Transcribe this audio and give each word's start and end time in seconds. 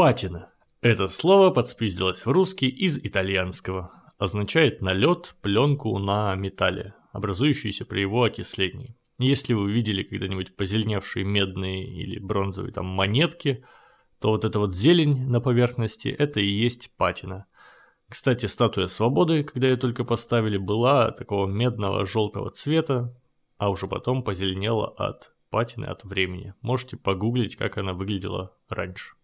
Патина. 0.00 0.48
Это 0.80 1.08
слово 1.08 1.50
подспиздилось 1.50 2.24
в 2.24 2.30
русский 2.30 2.68
из 2.68 2.96
итальянского. 2.96 3.90
Означает 4.16 4.80
налет, 4.80 5.36
пленку 5.42 5.98
на 5.98 6.34
металле, 6.36 6.94
образующийся 7.12 7.84
при 7.84 8.00
его 8.00 8.22
окислении. 8.22 8.96
Если 9.18 9.52
вы 9.52 9.70
видели 9.70 10.02
когда-нибудь 10.02 10.56
позеленевшие 10.56 11.26
медные 11.26 11.86
или 11.86 12.18
бронзовые 12.18 12.72
там 12.72 12.86
монетки, 12.86 13.62
то 14.20 14.30
вот 14.30 14.46
эта 14.46 14.58
вот 14.58 14.74
зелень 14.74 15.28
на 15.28 15.38
поверхности– 15.38 16.08
это 16.18 16.40
и 16.40 16.46
есть 16.46 16.90
патина. 16.96 17.44
Кстати, 18.08 18.46
статуя 18.46 18.86
свободы, 18.86 19.44
когда 19.44 19.68
ее 19.68 19.76
только 19.76 20.04
поставили, 20.04 20.56
была 20.56 21.10
такого 21.10 21.46
медного 21.46 22.06
желтого 22.06 22.50
цвета, 22.50 23.14
а 23.58 23.68
уже 23.68 23.86
потом 23.86 24.22
позеленела 24.24 24.88
от 24.88 25.34
патины 25.50 25.84
от 25.84 26.04
времени. 26.04 26.54
Можете 26.62 26.96
погуглить, 26.96 27.56
как 27.56 27.76
она 27.76 27.92
выглядела 27.92 28.56
раньше. 28.70 29.19